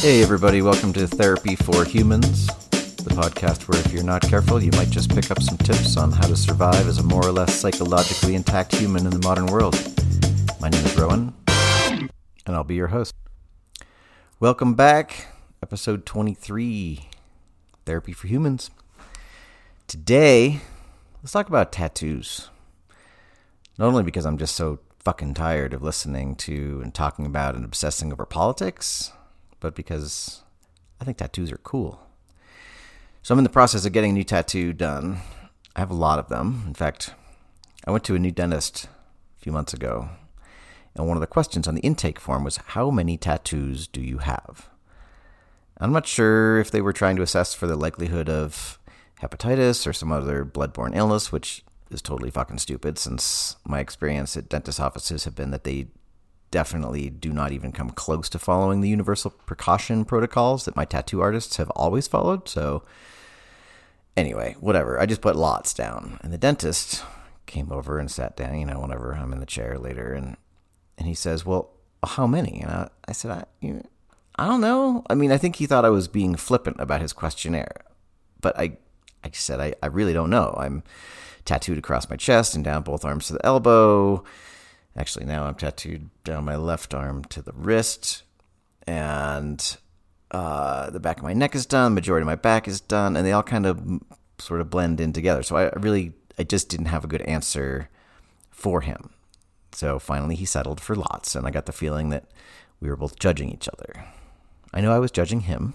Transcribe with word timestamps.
Hey, 0.00 0.22
everybody, 0.22 0.62
welcome 0.62 0.92
to 0.92 1.08
Therapy 1.08 1.56
for 1.56 1.84
Humans, 1.84 2.46
the 2.46 3.10
podcast 3.16 3.66
where 3.66 3.80
if 3.80 3.92
you're 3.92 4.04
not 4.04 4.22
careful, 4.22 4.62
you 4.62 4.70
might 4.76 4.90
just 4.90 5.12
pick 5.12 5.32
up 5.32 5.42
some 5.42 5.58
tips 5.58 5.96
on 5.96 6.12
how 6.12 6.28
to 6.28 6.36
survive 6.36 6.86
as 6.86 6.98
a 6.98 7.02
more 7.02 7.26
or 7.26 7.32
less 7.32 7.52
psychologically 7.52 8.36
intact 8.36 8.76
human 8.76 9.06
in 9.06 9.10
the 9.10 9.18
modern 9.26 9.46
world. 9.46 9.74
My 10.60 10.68
name 10.68 10.84
is 10.86 10.96
Rowan, 10.96 11.34
and 11.48 12.10
I'll 12.46 12.62
be 12.62 12.76
your 12.76 12.86
host. 12.86 13.12
Welcome 14.38 14.74
back, 14.74 15.26
episode 15.64 16.06
23 16.06 17.08
Therapy 17.84 18.12
for 18.12 18.28
Humans. 18.28 18.70
Today, 19.88 20.60
let's 21.24 21.32
talk 21.32 21.48
about 21.48 21.72
tattoos. 21.72 22.50
Not 23.76 23.88
only 23.88 24.04
because 24.04 24.26
I'm 24.26 24.38
just 24.38 24.54
so 24.54 24.78
fucking 25.00 25.34
tired 25.34 25.74
of 25.74 25.82
listening 25.82 26.36
to 26.36 26.82
and 26.84 26.94
talking 26.94 27.26
about 27.26 27.56
and 27.56 27.64
obsessing 27.64 28.12
over 28.12 28.24
politics, 28.24 29.10
but 29.60 29.74
because 29.74 30.42
I 31.00 31.04
think 31.04 31.16
tattoos 31.16 31.52
are 31.52 31.58
cool. 31.58 32.00
So 33.22 33.34
I'm 33.34 33.38
in 33.38 33.44
the 33.44 33.50
process 33.50 33.84
of 33.84 33.92
getting 33.92 34.10
a 34.10 34.14
new 34.14 34.24
tattoo 34.24 34.72
done. 34.72 35.18
I 35.76 35.80
have 35.80 35.90
a 35.90 35.94
lot 35.94 36.18
of 36.18 36.28
them. 36.28 36.64
In 36.66 36.74
fact, 36.74 37.14
I 37.86 37.90
went 37.90 38.04
to 38.04 38.14
a 38.14 38.18
new 38.18 38.30
dentist 38.30 38.88
a 39.38 39.42
few 39.42 39.52
months 39.52 39.72
ago, 39.72 40.08
and 40.94 41.06
one 41.06 41.16
of 41.16 41.20
the 41.20 41.26
questions 41.26 41.68
on 41.68 41.74
the 41.74 41.82
intake 41.82 42.18
form 42.18 42.44
was, 42.44 42.56
How 42.56 42.90
many 42.90 43.16
tattoos 43.16 43.86
do 43.86 44.00
you 44.00 44.18
have? 44.18 44.68
I'm 45.80 45.92
not 45.92 46.06
sure 46.06 46.58
if 46.58 46.70
they 46.70 46.80
were 46.80 46.92
trying 46.92 47.16
to 47.16 47.22
assess 47.22 47.54
for 47.54 47.66
the 47.66 47.76
likelihood 47.76 48.28
of 48.28 48.78
hepatitis 49.22 49.86
or 49.86 49.92
some 49.92 50.10
other 50.10 50.44
bloodborne 50.44 50.96
illness, 50.96 51.30
which 51.30 51.62
is 51.90 52.02
totally 52.02 52.30
fucking 52.30 52.58
stupid 52.58 52.98
since 52.98 53.56
my 53.64 53.80
experience 53.80 54.36
at 54.36 54.48
dentist 54.48 54.80
offices 54.80 55.24
have 55.24 55.34
been 55.34 55.50
that 55.50 55.64
they 55.64 55.86
definitely 56.50 57.10
do 57.10 57.32
not 57.32 57.52
even 57.52 57.72
come 57.72 57.90
close 57.90 58.28
to 58.30 58.38
following 58.38 58.80
the 58.80 58.88
universal 58.88 59.30
precaution 59.30 60.04
protocols 60.04 60.64
that 60.64 60.76
my 60.76 60.84
tattoo 60.84 61.20
artists 61.20 61.56
have 61.56 61.70
always 61.70 62.08
followed. 62.08 62.48
So, 62.48 62.82
anyway, 64.16 64.56
whatever. 64.60 65.00
I 65.00 65.06
just 65.06 65.20
put 65.20 65.36
lots 65.36 65.74
down. 65.74 66.18
And 66.22 66.32
the 66.32 66.38
dentist 66.38 67.04
came 67.46 67.70
over 67.72 67.98
and 67.98 68.10
sat 68.10 68.36
down, 68.36 68.58
you 68.58 68.66
know, 68.66 68.80
whenever 68.80 69.12
I'm 69.12 69.32
in 69.32 69.40
the 69.40 69.46
chair 69.46 69.78
later. 69.78 70.12
And, 70.12 70.36
and 70.96 71.06
he 71.06 71.14
says, 71.14 71.44
Well, 71.44 71.70
how 72.04 72.26
many? 72.26 72.60
And 72.60 72.70
I, 72.70 72.88
I 73.06 73.12
said, 73.12 73.30
I, 73.30 73.44
you, 73.60 73.82
I 74.36 74.46
don't 74.46 74.60
know. 74.60 75.04
I 75.10 75.14
mean, 75.14 75.32
I 75.32 75.38
think 75.38 75.56
he 75.56 75.66
thought 75.66 75.84
I 75.84 75.90
was 75.90 76.08
being 76.08 76.36
flippant 76.36 76.76
about 76.78 77.00
his 77.00 77.12
questionnaire. 77.12 77.82
But 78.40 78.58
I, 78.58 78.76
I 79.24 79.30
said, 79.32 79.60
I, 79.60 79.74
I 79.82 79.86
really 79.86 80.12
don't 80.12 80.30
know. 80.30 80.54
I'm 80.56 80.84
tattooed 81.44 81.78
across 81.78 82.08
my 82.08 82.16
chest 82.16 82.54
and 82.54 82.64
down 82.64 82.82
both 82.82 83.04
arms 83.04 83.26
to 83.26 83.32
the 83.32 83.44
elbow. 83.44 84.22
Actually, 84.96 85.26
now 85.26 85.44
I'm 85.44 85.54
tattooed 85.54 86.10
down 86.24 86.44
my 86.44 86.56
left 86.56 86.92
arm 86.92 87.24
to 87.26 87.40
the 87.40 87.52
wrist, 87.52 88.24
and 88.86 89.76
uh, 90.30 90.90
the 90.90 91.00
back 91.00 91.18
of 91.18 91.24
my 91.24 91.32
neck 91.32 91.54
is 91.54 91.66
done. 91.66 91.94
Majority 91.94 92.22
of 92.22 92.26
my 92.26 92.34
back 92.34 92.66
is 92.66 92.80
done, 92.80 93.16
and 93.16 93.24
they 93.24 93.32
all 93.32 93.42
kind 93.42 93.66
of 93.66 94.02
sort 94.38 94.60
of 94.60 94.70
blend 94.70 95.00
in 95.00 95.12
together. 95.12 95.42
So 95.42 95.56
I 95.56 95.70
really, 95.78 96.12
I 96.38 96.42
just 96.42 96.68
didn't 96.68 96.86
have 96.86 97.04
a 97.04 97.08
good 97.08 97.22
answer 97.22 97.88
for 98.50 98.80
him. 98.80 99.10
So 99.72 99.98
finally, 99.98 100.34
he 100.34 100.44
settled 100.44 100.80
for 100.80 100.96
lots, 100.96 101.36
and 101.36 101.46
I 101.46 101.50
got 101.50 101.66
the 101.66 101.72
feeling 101.72 102.10
that 102.10 102.24
we 102.80 102.88
were 102.88 102.96
both 102.96 103.18
judging 103.18 103.50
each 103.50 103.68
other. 103.68 104.04
I 104.72 104.80
know 104.80 104.92
I 104.92 104.98
was 104.98 105.10
judging 105.10 105.40
him. 105.42 105.74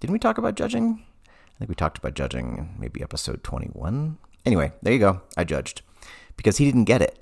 Didn't 0.00 0.12
we 0.12 0.18
talk 0.18 0.38
about 0.38 0.54
judging? 0.54 1.04
I 1.28 1.58
think 1.58 1.68
we 1.68 1.74
talked 1.74 1.98
about 1.98 2.14
judging 2.14 2.74
maybe 2.78 3.02
episode 3.02 3.44
21. 3.44 4.18
Anyway, 4.44 4.72
there 4.82 4.92
you 4.92 4.98
go. 4.98 5.20
I 5.36 5.44
judged 5.44 5.82
because 6.36 6.56
he 6.56 6.64
didn't 6.64 6.84
get 6.84 7.02
it 7.02 7.21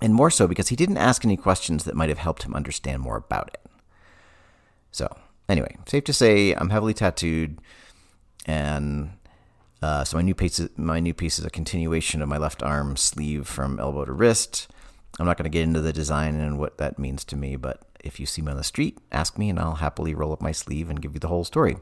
and 0.00 0.14
more 0.14 0.30
so 0.30 0.46
because 0.46 0.68
he 0.68 0.76
didn't 0.76 0.96
ask 0.96 1.24
any 1.24 1.36
questions 1.36 1.84
that 1.84 1.94
might 1.94 2.08
have 2.08 2.18
helped 2.18 2.44
him 2.44 2.54
understand 2.54 3.02
more 3.02 3.16
about 3.16 3.48
it. 3.48 3.60
So, 4.90 5.16
anyway, 5.48 5.76
safe 5.86 6.04
to 6.04 6.12
say 6.12 6.52
I'm 6.52 6.70
heavily 6.70 6.94
tattooed, 6.94 7.58
and 8.46 9.10
uh, 9.82 10.04
so 10.04 10.16
my 10.16 10.22
new 10.22 10.34
piece, 10.34 10.58
is, 10.58 10.70
my 10.76 11.00
new 11.00 11.14
piece 11.14 11.38
is 11.38 11.44
a 11.44 11.50
continuation 11.50 12.22
of 12.22 12.28
my 12.28 12.38
left 12.38 12.62
arm 12.62 12.96
sleeve 12.96 13.46
from 13.46 13.78
elbow 13.78 14.04
to 14.04 14.12
wrist. 14.12 14.68
I'm 15.18 15.26
not 15.26 15.36
going 15.36 15.44
to 15.44 15.50
get 15.50 15.62
into 15.62 15.80
the 15.80 15.92
design 15.92 16.36
and 16.40 16.58
what 16.58 16.78
that 16.78 16.98
means 16.98 17.24
to 17.24 17.36
me, 17.36 17.56
but 17.56 17.82
if 18.04 18.20
you 18.20 18.26
see 18.26 18.42
me 18.42 18.52
on 18.52 18.56
the 18.56 18.64
street, 18.64 18.98
ask 19.10 19.38
me, 19.38 19.50
and 19.50 19.58
I'll 19.58 19.76
happily 19.76 20.14
roll 20.14 20.32
up 20.32 20.40
my 20.40 20.52
sleeve 20.52 20.88
and 20.88 21.02
give 21.02 21.14
you 21.14 21.20
the 21.20 21.28
whole 21.28 21.44
story. 21.44 21.76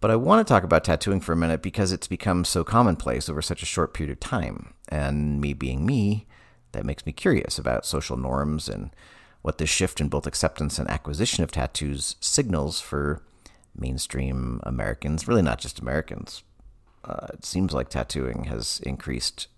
But 0.00 0.10
I 0.10 0.16
want 0.16 0.46
to 0.46 0.52
talk 0.52 0.64
about 0.64 0.84
tattooing 0.84 1.20
for 1.20 1.32
a 1.32 1.36
minute 1.36 1.62
because 1.62 1.92
it's 1.92 2.08
become 2.08 2.44
so 2.44 2.64
commonplace 2.64 3.28
over 3.28 3.40
such 3.40 3.62
a 3.62 3.66
short 3.66 3.94
period 3.94 4.12
of 4.12 4.20
time, 4.20 4.74
and 4.88 5.40
me 5.40 5.54
being 5.54 5.86
me 5.86 6.26
that 6.72 6.84
makes 6.84 7.06
me 7.06 7.12
curious 7.12 7.58
about 7.58 7.86
social 7.86 8.16
norms 8.16 8.68
and 8.68 8.90
what 9.42 9.58
this 9.58 9.70
shift 9.70 10.00
in 10.00 10.08
both 10.08 10.26
acceptance 10.26 10.78
and 10.78 10.88
acquisition 10.88 11.42
of 11.42 11.50
tattoos 11.50 12.16
signals 12.20 12.80
for 12.80 13.22
mainstream 13.76 14.60
Americans, 14.64 15.26
really 15.26 15.42
not 15.42 15.58
just 15.58 15.80
Americans. 15.80 16.42
Uh, 17.04 17.26
it 17.32 17.44
seems 17.44 17.72
like 17.72 17.88
tattooing 17.88 18.44
has 18.44 18.80
increased 18.84 19.48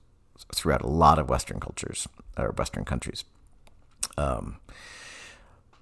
throughout 0.55 0.83
a 0.83 0.87
lot 0.89 1.19
of 1.19 1.29
Western 1.29 1.61
cultures 1.61 2.09
or 2.39 2.53
Western 2.53 2.85
countries. 2.85 3.25
Um, 4.17 4.57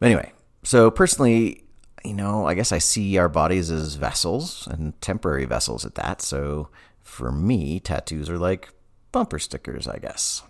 anyway, 0.00 0.32
so 0.62 0.90
personally, 0.90 1.64
you 2.04 2.14
know, 2.14 2.46
I 2.46 2.54
guess 2.54 2.72
I 2.72 2.78
see 2.78 3.16
our 3.18 3.28
bodies 3.28 3.70
as 3.70 3.94
vessels 3.94 4.66
and 4.66 5.00
temporary 5.00 5.44
vessels 5.44 5.84
at 5.84 5.94
that. 5.94 6.20
So 6.20 6.68
for 7.02 7.30
me, 7.30 7.78
tattoos 7.78 8.28
are 8.28 8.38
like 8.38 8.70
bumper 9.12 9.38
stickers, 9.38 9.86
I 9.86 9.98
guess. 9.98 10.42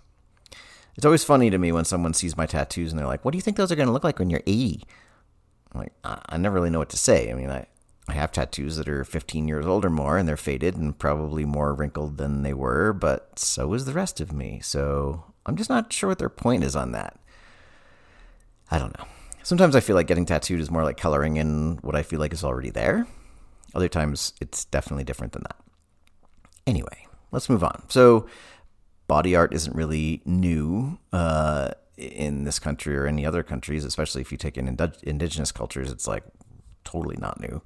It's 0.95 1.05
always 1.05 1.23
funny 1.23 1.49
to 1.49 1.57
me 1.57 1.71
when 1.71 1.85
someone 1.85 2.13
sees 2.13 2.37
my 2.37 2.45
tattoos 2.45 2.91
and 2.91 2.99
they're 2.99 3.07
like, 3.07 3.25
"What 3.25 3.31
do 3.31 3.37
you 3.37 3.41
think 3.41 3.57
those 3.57 3.71
are 3.71 3.75
going 3.75 3.87
to 3.87 3.93
look 3.93 4.03
like 4.03 4.19
when 4.19 4.29
you're 4.29 4.43
80?" 4.45 4.83
I'm 5.73 5.81
like, 5.81 5.93
I, 6.03 6.21
I 6.29 6.37
never 6.37 6.55
really 6.55 6.69
know 6.69 6.79
what 6.79 6.89
to 6.89 6.97
say. 6.97 7.31
I 7.31 7.33
mean, 7.33 7.49
I 7.49 7.65
I 8.07 8.13
have 8.13 8.31
tattoos 8.31 8.75
that 8.77 8.89
are 8.89 9.05
15 9.05 9.47
years 9.47 9.65
old 9.65 9.85
or 9.85 9.89
more, 9.89 10.17
and 10.17 10.27
they're 10.27 10.35
faded 10.35 10.75
and 10.75 10.97
probably 10.97 11.45
more 11.45 11.73
wrinkled 11.73 12.17
than 12.17 12.43
they 12.43 12.53
were, 12.53 12.91
but 12.91 13.39
so 13.39 13.73
is 13.73 13.85
the 13.85 13.93
rest 13.93 14.19
of 14.19 14.33
me. 14.33 14.59
So 14.61 15.23
I'm 15.45 15.55
just 15.55 15.69
not 15.69 15.93
sure 15.93 16.09
what 16.09 16.19
their 16.19 16.29
point 16.29 16.63
is 16.63 16.75
on 16.75 16.91
that. 16.91 17.17
I 18.69 18.77
don't 18.77 18.97
know. 18.97 19.05
Sometimes 19.41 19.75
I 19.75 19.79
feel 19.79 19.95
like 19.95 20.07
getting 20.07 20.25
tattooed 20.25 20.59
is 20.59 20.71
more 20.71 20.83
like 20.83 20.97
coloring 20.97 21.37
in 21.37 21.77
what 21.81 21.95
I 21.95 22.03
feel 22.03 22.19
like 22.19 22.33
is 22.33 22.43
already 22.43 22.69
there. 22.69 23.07
Other 23.73 23.89
times 23.89 24.33
it's 24.41 24.65
definitely 24.65 25.03
different 25.05 25.31
than 25.33 25.43
that. 25.43 25.57
Anyway, 26.67 27.07
let's 27.31 27.49
move 27.49 27.63
on. 27.63 27.83
So 27.89 28.27
body 29.13 29.35
art 29.35 29.53
isn't 29.53 29.75
really 29.75 30.23
new 30.25 30.97
uh, 31.11 31.69
in 31.97 32.45
this 32.45 32.57
country 32.57 32.97
or 32.97 33.05
any 33.05 33.23
other 33.27 33.43
countries, 33.43 33.85
especially 33.85 34.21
if 34.21 34.31
you 34.31 34.39
take 34.39 34.57
in 34.57 34.75
indigenous 35.03 35.51
cultures. 35.51 35.91
It's 35.91 36.07
like 36.07 36.23
totally 36.83 37.17
not 37.19 37.39
new. 37.39 37.61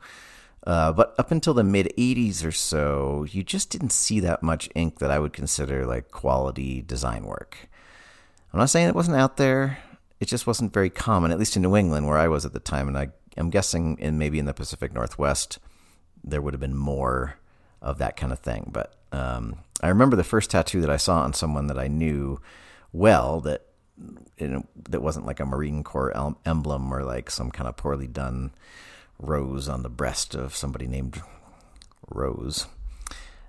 Uh, 0.65 0.91
but 0.91 1.15
up 1.17 1.31
until 1.31 1.53
the 1.53 1.63
mid 1.63 1.89
80s 1.97 2.45
or 2.45 2.51
so, 2.51 3.25
you 3.31 3.43
just 3.43 3.69
didn't 3.69 3.93
see 3.93 4.19
that 4.19 4.43
much 4.43 4.69
ink 4.75 4.99
that 4.99 5.09
I 5.09 5.19
would 5.19 5.31
consider 5.31 5.85
like 5.85 6.11
quality 6.11 6.81
design 6.81 7.23
work. 7.23 7.69
I'm 8.51 8.59
not 8.59 8.69
saying 8.69 8.89
it 8.89 8.93
wasn't 8.93 9.15
out 9.15 9.37
there, 9.37 9.77
it 10.19 10.25
just 10.25 10.47
wasn't 10.47 10.73
very 10.73 10.89
common, 10.89 11.31
at 11.31 11.39
least 11.39 11.55
in 11.55 11.61
New 11.61 11.77
England 11.77 12.07
where 12.07 12.17
I 12.17 12.27
was 12.27 12.45
at 12.45 12.51
the 12.51 12.59
time. 12.59 12.89
And 12.89 12.97
I, 12.97 13.07
I'm 13.37 13.51
guessing 13.51 13.97
in 13.99 14.17
maybe 14.17 14.37
in 14.37 14.47
the 14.47 14.53
Pacific 14.53 14.93
Northwest, 14.93 15.59
there 16.21 16.41
would 16.41 16.53
have 16.53 16.59
been 16.59 16.75
more 16.75 17.37
of 17.81 17.99
that 17.99 18.17
kind 18.17 18.33
of 18.33 18.39
thing. 18.39 18.69
But 18.73 18.96
um, 19.11 19.57
I 19.81 19.89
remember 19.89 20.15
the 20.15 20.23
first 20.23 20.51
tattoo 20.51 20.81
that 20.81 20.89
I 20.89 20.97
saw 20.97 21.21
on 21.21 21.33
someone 21.33 21.67
that 21.67 21.79
I 21.79 21.87
knew 21.87 22.39
well 22.91 23.41
that 23.41 23.63
you 24.37 24.47
know, 24.47 24.65
that 24.89 25.01
wasn't 25.01 25.25
like 25.25 25.39
a 25.39 25.45
Marine 25.45 25.83
Corps 25.83 26.35
emblem 26.45 26.93
or 26.93 27.03
like 27.03 27.31
some 27.31 27.51
kind 27.51 27.67
of 27.67 27.77
poorly 27.77 28.07
done 28.07 28.51
rose 29.19 29.67
on 29.67 29.83
the 29.83 29.89
breast 29.89 30.35
of 30.35 30.55
somebody 30.55 30.87
named 30.87 31.21
Rose. 32.09 32.67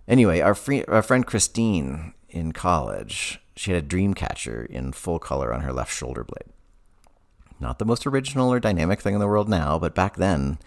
Anyway, 0.07 0.41
our, 0.41 0.55
free, 0.55 0.85
our 0.85 1.03
friend 1.03 1.27
Christine 1.27 2.15
in 2.31 2.53
college, 2.53 3.41
she 3.55 3.73
had 3.73 3.85
a 3.85 3.87
dream 3.87 4.15
catcher 4.15 4.65
in 4.65 4.93
full 4.93 5.19
color 5.19 5.53
on 5.53 5.61
her 5.61 5.73
left 5.73 5.93
shoulder 5.95 6.25
blade. 6.25 6.55
Not 7.61 7.79
the 7.79 7.85
most 7.85 8.07
original 8.07 8.53
or 8.53 8.61
dynamic 8.61 9.01
thing 9.01 9.15
in 9.15 9.21
the 9.21 9.27
world 9.27 9.49
now, 9.49 9.79
but 9.79 9.95
back 9.95 10.17
then, 10.17 10.59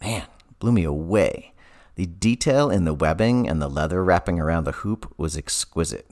man, 0.00 0.26
blew 0.60 0.72
me 0.72 0.84
away. 0.84 1.52
The 1.98 2.06
detail 2.06 2.70
in 2.70 2.84
the 2.84 2.94
webbing 2.94 3.48
and 3.48 3.60
the 3.60 3.66
leather 3.66 4.04
wrapping 4.04 4.38
around 4.38 4.62
the 4.62 4.70
hoop 4.70 5.12
was 5.16 5.36
exquisite. 5.36 6.08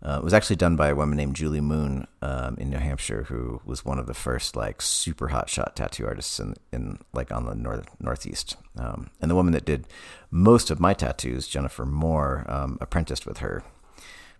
Uh, 0.00 0.18
it 0.18 0.24
was 0.24 0.32
actually 0.32 0.54
done 0.54 0.76
by 0.76 0.90
a 0.90 0.94
woman 0.94 1.16
named 1.16 1.34
Julie 1.34 1.60
Moon 1.60 2.06
um, 2.22 2.56
in 2.56 2.70
New 2.70 2.78
Hampshire, 2.78 3.24
who 3.24 3.60
was 3.64 3.84
one 3.84 3.98
of 3.98 4.06
the 4.06 4.14
first 4.14 4.54
like 4.54 4.80
super 4.80 5.28
hot 5.28 5.50
shot 5.50 5.74
tattoo 5.74 6.06
artists 6.06 6.38
in, 6.38 6.54
in 6.72 7.00
like 7.12 7.32
on 7.32 7.46
the 7.46 7.56
north 7.56 7.88
northeast. 7.98 8.54
Um, 8.78 9.10
and 9.20 9.28
the 9.28 9.34
woman 9.34 9.52
that 9.54 9.64
did 9.64 9.88
most 10.30 10.70
of 10.70 10.78
my 10.78 10.94
tattoos, 10.94 11.48
Jennifer 11.48 11.84
Moore, 11.84 12.44
um, 12.46 12.78
apprenticed 12.80 13.26
with 13.26 13.38
her, 13.38 13.64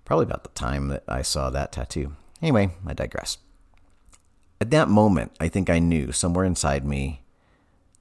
probably 0.05 0.27
about 0.27 0.45
the 0.45 0.51
time 0.51 0.87
that 0.89 1.03
I 1.09 1.23
saw 1.23 1.51
that 1.51 1.73
tattoo. 1.73 2.15
Anyway, 2.41 2.71
I 2.87 2.95
digress. 2.95 3.39
At 4.61 4.71
that 4.71 4.87
moment, 4.87 5.33
I 5.41 5.49
think 5.49 5.69
I 5.69 5.81
knew 5.81 6.13
somewhere 6.13 6.45
inside 6.45 6.85
me 6.85 7.23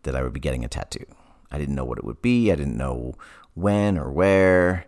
that 0.03 0.15
I 0.15 0.21
would 0.21 0.33
be 0.33 0.39
getting 0.39 0.63
a 0.63 0.67
tattoo. 0.67 1.07
I 1.51 1.57
didn't 1.57 1.75
know 1.75 1.85
what 1.85 1.97
it 1.97 2.03
would 2.03 2.21
be. 2.21 2.51
I 2.51 2.55
didn't 2.55 2.77
know 2.77 3.15
when 3.53 3.97
or 3.97 4.11
where. 4.11 4.85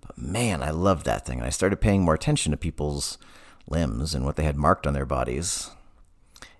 But 0.00 0.18
man, 0.18 0.62
I 0.62 0.70
loved 0.70 1.06
that 1.06 1.26
thing. 1.26 1.38
And 1.38 1.46
I 1.46 1.50
started 1.50 1.80
paying 1.80 2.02
more 2.02 2.14
attention 2.14 2.52
to 2.52 2.56
people's 2.56 3.18
limbs 3.68 4.14
and 4.14 4.24
what 4.24 4.36
they 4.36 4.44
had 4.44 4.56
marked 4.56 4.86
on 4.86 4.94
their 4.94 5.06
bodies. 5.06 5.70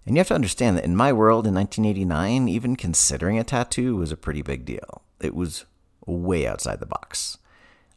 And 0.06 0.16
you 0.16 0.20
have 0.20 0.28
to 0.28 0.34
understand 0.34 0.76
that 0.76 0.84
in 0.84 0.96
my 0.96 1.12
world 1.12 1.46
in 1.46 1.54
1989, 1.54 2.48
even 2.48 2.76
considering 2.76 3.38
a 3.38 3.44
tattoo 3.44 3.96
was 3.96 4.12
a 4.12 4.16
pretty 4.16 4.42
big 4.42 4.64
deal. 4.64 5.02
It 5.20 5.34
was 5.34 5.64
way 6.04 6.46
outside 6.46 6.80
the 6.80 6.86
box. 6.86 7.38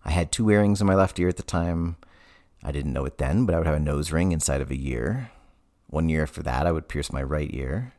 I 0.05 0.11
had 0.11 0.31
two 0.31 0.49
earrings 0.49 0.79
in 0.79 0.87
my 0.87 0.95
left 0.95 1.19
ear 1.19 1.27
at 1.27 1.35
the 1.35 1.43
time. 1.43 1.97
I 2.63 2.71
didn't 2.71 2.93
know 2.93 3.05
it 3.05 3.17
then, 3.17 3.45
but 3.45 3.53
I 3.53 3.57
would 3.57 3.67
have 3.67 3.75
a 3.75 3.79
nose 3.79 4.11
ring 4.11 4.31
inside 4.31 4.61
of 4.61 4.71
a 4.71 4.77
year. 4.77 5.31
One 5.87 6.07
year 6.07 6.23
after 6.23 6.41
that, 6.43 6.65
I 6.65 6.71
would 6.71 6.87
pierce 6.87 7.11
my 7.11 7.21
right 7.21 7.49
ear. 7.53 7.93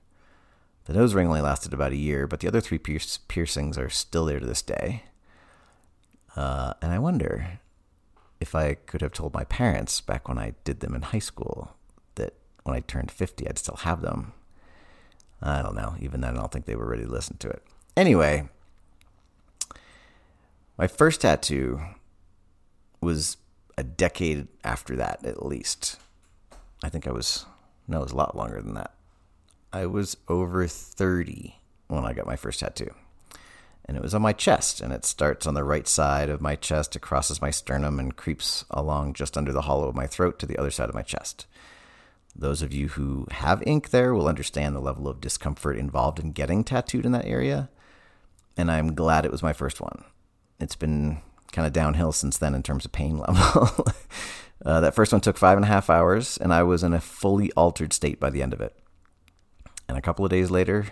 The 0.89 0.95
nose 0.95 1.13
ring 1.13 1.27
only 1.27 1.43
lasted 1.43 1.75
about 1.75 1.93
a 1.93 1.97
year, 1.97 2.27
but 2.27 2.41
the 2.41 2.49
other 2.49 2.63
three 2.63 2.79
pierce- 2.79 3.19
piercings 3.29 3.77
are 3.77 3.91
still 3.91 4.25
there 4.25 4.41
to 4.41 4.47
this 4.47 4.63
day. 4.63 5.03
Uh, 6.35 6.73
and 6.81 6.91
I 6.91 6.99
wonder 6.99 7.61
if 8.41 8.55
I 8.55 8.73
could 8.73 9.03
have 9.03 9.13
told 9.13 9.35
my 9.35 9.45
parents 9.45 10.01
back 10.01 10.29
when 10.29 10.39
I 10.39 10.55
did 10.65 10.81
them 10.81 10.95
in 10.95 11.03
high 11.03 11.19
school 11.19 11.77
that 12.15 12.33
when 12.63 12.75
I 12.75 12.81
turned 12.81 13.11
50, 13.11 13.47
I'd 13.47 13.59
still 13.59 13.77
have 13.77 14.01
them. 14.01 14.33
I 15.43 15.61
don't 15.61 15.77
know. 15.77 15.95
Even 16.01 16.23
then, 16.23 16.35
I 16.35 16.41
don't 16.41 16.51
think 16.51 16.65
they 16.65 16.75
were 16.75 16.89
ready 16.89 17.05
to 17.05 17.11
listen 17.11 17.37
to 17.37 17.51
it. 17.51 17.63
Anyway, 17.95 18.49
my 20.79 20.87
first 20.87 21.21
tattoo 21.21 21.83
was 23.03 23.37
a 23.77 23.83
decade 23.83 24.49
after 24.65 24.97
that, 24.97 25.23
at 25.27 25.45
least. 25.45 25.99
I 26.83 26.89
think 26.89 27.07
I 27.07 27.13
was, 27.13 27.45
no, 27.87 27.99
it 27.99 28.05
was 28.05 28.13
a 28.13 28.17
lot 28.17 28.35
longer 28.35 28.63
than 28.63 28.73
that. 28.73 28.95
I 29.73 29.87
was 29.87 30.17
over 30.29 30.67
30 30.67 31.57
when 31.89 32.05
I 32.05 32.13
got 32.13 32.27
my 32.27 32.37
first 32.37 32.61
tattoo. 32.61 32.95
And 33.85 33.97
it 33.97 34.03
was 34.03 34.15
on 34.15 34.23
my 34.23 34.33
chest, 34.35 34.81
and 34.81 34.93
it 34.93 35.05
starts 35.05 35.47
on 35.47 35.55
the 35.55 35.65
right 35.65 35.89
side 35.89 36.29
of 36.29 36.43
my 36.43 36.57
chest, 36.57 36.95
it 36.95 37.01
crosses 37.01 37.41
my 37.41 37.51
sternum, 37.51 37.99
and 37.99 38.17
creeps 38.17 38.67
along 38.71 39.15
just 39.15 39.37
under 39.37 39.53
the 39.53 39.63
hollow 39.63 39.89
of 39.89 39.95
my 39.95 40.07
throat 40.07 40.39
to 40.39 40.47
the 40.47 40.59
other 40.59 40.71
side 40.71 40.91
of 40.91 40.95
my 40.95 41.03
chest. 41.03 41.47
Those 42.37 42.61
of 42.61 42.73
you 42.73 42.89
who 42.89 43.27
have 43.31 43.63
ink 43.67 43.91
there 43.91 44.15
will 44.15 44.29
understand 44.29 44.77
the 44.77 44.81
level 44.81 45.09
of 45.09 45.21
discomfort 45.21 45.77
involved 45.79 46.19
in 46.19 46.33
getting 46.33 46.65
tattooed 46.65 47.07
in 47.07 47.13
that 47.13 47.25
area. 47.25 47.71
And 48.57 48.71
I'm 48.71 48.95
glad 48.95 49.25
it 49.25 49.33
was 49.33 49.43
my 49.43 49.55
first 49.55 49.81
one. 49.81 50.05
It's 50.61 50.77
been 50.77 51.23
kind 51.53 51.67
of 51.67 51.73
downhill 51.73 52.13
since 52.13 52.37
then 52.37 52.55
in 52.55 52.63
terms 52.63 52.85
of 52.85 52.93
pain 52.93 53.19
level. 53.29 53.87
uh, 54.65 54.81
that 54.81 54.95
first 54.95 55.13
one 55.13 55.21
took 55.23 55.39
five 55.39 55.57
and 55.57 55.65
a 55.65 55.69
half 55.69 55.89
hours, 55.89 56.37
and 56.37 56.53
I 56.53 56.63
was 56.63 56.83
in 56.83 56.93
a 56.93 57.01
fully 57.01 57.51
altered 57.53 57.93
state 57.93 58.21
by 58.21 58.31
the 58.31 58.43
end 58.43 58.53
of 58.53 58.61
it. 58.61 58.77
And 59.89 59.97
a 59.97 60.03
couple 60.03 60.25
of 60.25 60.31
days 60.31 60.51
later, 60.51 60.87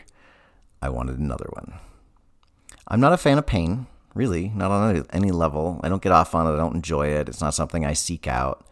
I 0.81 0.89
wanted 0.89 1.19
another 1.19 1.49
one. 1.51 1.75
I'm 2.89 3.01
not 3.01 3.13
a 3.13 3.19
fan 3.19 3.39
of 3.39 3.47
pain, 3.47 3.87
really, 4.15 4.49
not 4.55 4.71
on 4.71 5.05
any 5.13 5.31
level. 5.31 5.81
I 5.83 5.89
don't 5.89 6.03
get 6.03 6.13
off 6.13 6.35
on 6.35 6.47
it, 6.47 6.55
I 6.55 6.59
don't 6.59 6.77
enjoy 6.77 7.09
it. 7.09 7.29
It's 7.29 7.41
not 7.41 7.55
something 7.55 7.85
I 7.85 7.93
seek 7.93 8.27
out. 8.27 8.67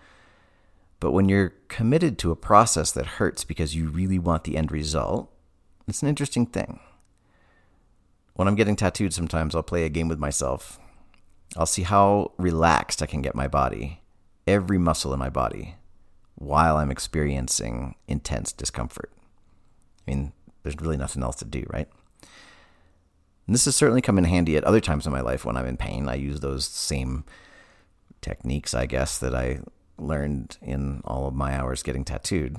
But 1.01 1.11
when 1.11 1.29
you're 1.29 1.53
committed 1.69 2.19
to 2.19 2.31
a 2.31 2.37
process 2.37 2.91
that 2.93 3.07
hurts 3.07 3.45
because 3.45 3.75
you 3.75 3.89
really 3.89 4.19
want 4.19 4.45
the 4.45 4.57
end 4.57 4.73
result, 4.73 5.31
it's 5.87 6.03
an 6.03 6.09
interesting 6.09 6.47
thing. 6.47 6.81
When 8.35 8.49
I'm 8.49 8.55
getting 8.55 8.77
tattooed, 8.77 9.13
sometimes 9.13 9.55
I'll 9.55 9.63
play 9.63 9.85
a 9.85 9.91
game 9.91 10.09
with 10.09 10.19
myself. 10.19 10.79
I'll 11.57 11.67
see 11.67 11.83
how 11.83 12.33
relaxed 12.39 13.03
I 13.03 13.07
can 13.07 13.23
get 13.23 13.35
my 13.35 13.47
body, 13.47 14.01
every 14.47 14.79
muscle 14.79 15.13
in 15.13 15.19
my 15.19 15.29
body, 15.29 15.77
while 16.37 16.77
I'm 16.77 16.91
experiencing 16.91 17.95
intense 18.09 18.53
discomfort. 18.53 19.13
I 20.07 20.11
mean, 20.11 20.33
there's 20.63 20.81
really 20.81 20.97
nothing 20.97 21.23
else 21.23 21.37
to 21.37 21.45
do, 21.45 21.65
right? 21.69 21.89
And 23.47 23.55
this 23.55 23.67
has 23.67 23.77
certainly 23.77 24.01
come 24.01 24.19
in 24.19 24.25
handy 24.25 24.57
at 24.57 24.65
other 24.65 24.81
times 24.81 25.07
in 25.07 25.13
my 25.13 25.21
life 25.21 25.45
when 25.45 25.57
I'm 25.57 25.67
in 25.67 25.77
pain. 25.77 26.09
I 26.09 26.15
use 26.15 26.41
those 26.41 26.67
same 26.67 27.25
techniques, 28.21 28.73
I 28.75 28.87
guess, 28.87 29.19
that 29.19 29.35
I 29.35 29.61
learned 29.99 30.57
in 30.63 31.03
all 31.05 31.27
of 31.29 31.35
my 31.35 31.55
hours 31.55 31.83
getting 31.83 32.05
tattooed. 32.05 32.57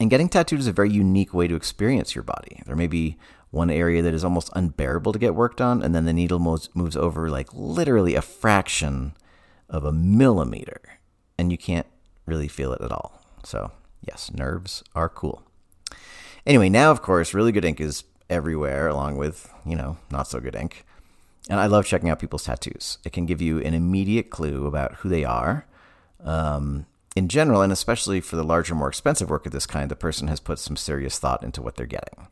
And 0.00 0.10
getting 0.10 0.28
tattooed 0.28 0.60
is 0.60 0.66
a 0.66 0.72
very 0.72 0.90
unique 0.90 1.34
way 1.34 1.46
to 1.46 1.54
experience 1.54 2.14
your 2.14 2.24
body. 2.24 2.62
There 2.66 2.76
may 2.76 2.86
be 2.86 3.16
one 3.50 3.70
area 3.70 4.02
that 4.02 4.14
is 4.14 4.24
almost 4.24 4.50
unbearable 4.54 5.12
to 5.12 5.18
get 5.18 5.34
worked 5.34 5.60
on, 5.60 5.82
and 5.82 5.94
then 5.94 6.04
the 6.04 6.12
needle 6.12 6.38
moves, 6.38 6.68
moves 6.74 6.96
over 6.96 7.28
like 7.28 7.48
literally 7.52 8.14
a 8.14 8.22
fraction 8.22 9.14
of 9.68 9.84
a 9.84 9.92
millimeter, 9.92 10.80
and 11.38 11.52
you 11.52 11.58
can't 11.58 11.86
really 12.26 12.48
feel 12.48 12.72
it 12.72 12.80
at 12.80 12.92
all. 12.92 13.20
So, 13.44 13.72
yes, 14.02 14.30
nerves 14.32 14.82
are 14.94 15.08
cool. 15.08 15.42
Anyway, 16.46 16.68
now, 16.68 16.90
of 16.90 17.02
course, 17.02 17.34
really 17.34 17.52
good 17.52 17.64
ink 17.64 17.80
is 17.80 18.04
everywhere, 18.28 18.88
along 18.88 19.16
with, 19.16 19.52
you 19.66 19.76
know, 19.76 19.98
not 20.10 20.26
so 20.26 20.40
good 20.40 20.54
ink. 20.54 20.84
And 21.48 21.58
I 21.58 21.66
love 21.66 21.86
checking 21.86 22.08
out 22.08 22.20
people's 22.20 22.44
tattoos. 22.44 22.98
It 23.04 23.12
can 23.12 23.26
give 23.26 23.42
you 23.42 23.60
an 23.60 23.74
immediate 23.74 24.30
clue 24.30 24.66
about 24.66 24.96
who 24.96 25.08
they 25.08 25.24
are. 25.24 25.66
Um, 26.22 26.86
in 27.16 27.28
general, 27.28 27.60
and 27.60 27.72
especially 27.72 28.20
for 28.20 28.36
the 28.36 28.44
larger, 28.44 28.74
more 28.74 28.88
expensive 28.88 29.30
work 29.30 29.46
of 29.46 29.52
this 29.52 29.66
kind, 29.66 29.90
the 29.90 29.96
person 29.96 30.28
has 30.28 30.38
put 30.38 30.58
some 30.58 30.76
serious 30.76 31.18
thought 31.18 31.42
into 31.42 31.60
what 31.60 31.76
they're 31.76 31.86
getting. 31.86 32.28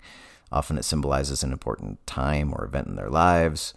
Often 0.52 0.78
it 0.78 0.84
symbolizes 0.84 1.42
an 1.42 1.52
important 1.52 2.06
time 2.06 2.54
or 2.54 2.64
event 2.64 2.86
in 2.86 2.96
their 2.96 3.10
lives. 3.10 3.74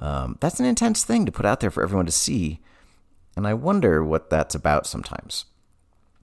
Um, 0.00 0.36
that's 0.40 0.58
an 0.58 0.66
intense 0.66 1.04
thing 1.04 1.26
to 1.26 1.32
put 1.32 1.46
out 1.46 1.60
there 1.60 1.70
for 1.70 1.82
everyone 1.82 2.06
to 2.06 2.12
see. 2.12 2.60
And 3.36 3.46
I 3.46 3.54
wonder 3.54 4.04
what 4.04 4.30
that's 4.30 4.54
about 4.54 4.86
sometimes 4.86 5.44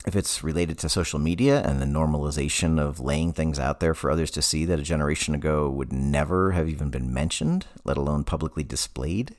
if 0.08 0.16
it's 0.16 0.44
related 0.44 0.78
to 0.80 0.90
social 0.90 1.20
media 1.20 1.62
and 1.62 1.82
the 1.82 1.86
normalization 1.86 2.80
of 2.80 3.00
laying 3.00 3.34
things 3.34 3.60
out 3.60 3.80
there 3.80 3.94
for 3.94 4.10
others 4.10 4.32
to 4.32 4.42
see 4.42 4.66
that 4.66 4.80
a 4.80 4.84
generation 4.84 5.36
ago 5.36 5.70
would 5.70 5.92
never 5.92 6.52
have 6.52 6.70
even 6.70 6.90
been 6.90 7.14
mentioned, 7.14 7.66
let 7.84 7.98
alone 7.98 8.24
publicly 8.24 8.64
displayed. 8.64 9.36